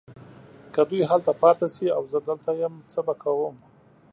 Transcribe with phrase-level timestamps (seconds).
[0.73, 3.55] که دوی هلته پاته شي او زه دلته یم څه به کوم؟